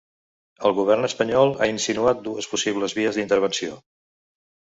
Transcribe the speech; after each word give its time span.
El 0.69 0.73
govern 0.77 1.07
espanyol 1.07 1.53
ha 1.57 1.67
insinuat 1.73 2.25
dues 2.29 2.49
possibles 2.55 2.97
vies 3.01 3.21
d’intervenció. 3.21 3.79